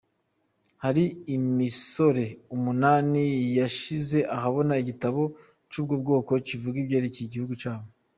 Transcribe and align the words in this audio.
Hari 0.83 1.03
imisore 1.35 2.25
umunani 2.55 3.23
yashize 3.59 4.17
ahabona 4.35 4.73
igitabo 4.83 5.21
c'ubwo 5.71 5.93
bwoko 6.01 6.31
kivuga 6.47 6.77
ivyerekeye 6.83 7.25
igihugu 7.27 7.53
cabo. 7.63 7.85